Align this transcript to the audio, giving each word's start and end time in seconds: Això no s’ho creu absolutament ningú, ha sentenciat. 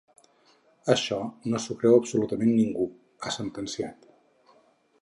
Això 0.93 1.19
no 1.53 1.61
s’ho 1.65 1.77
creu 1.83 1.99
absolutament 1.99 2.53
ningú, 2.57 2.89
ha 3.29 3.35
sentenciat. 3.39 4.13